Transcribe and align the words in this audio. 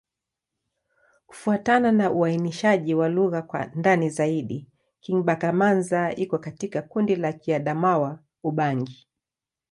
Kufuatana 1.27 1.91
na 1.91 2.11
uainishaji 2.11 2.93
wa 2.95 3.09
lugha 3.09 3.41
kwa 3.41 3.65
ndani 3.65 4.09
zaidi, 4.09 4.67
Kingbaka-Manza 4.99 6.15
iko 6.15 6.37
katika 6.39 6.81
kundi 6.81 7.15
la 7.15 7.31
Kiadamawa-Ubangi. 7.33 9.07